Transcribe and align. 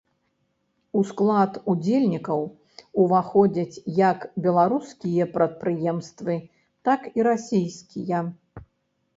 У 0.99 1.01
склад 1.09 1.59
удзельнікаў 1.73 2.41
ўваходзяць 3.03 3.83
як 3.99 4.25
беларускія 4.47 5.29
прадпрыемствы, 5.37 6.39
так 6.91 7.01
і 7.21 7.29
расійскія. 7.29 8.25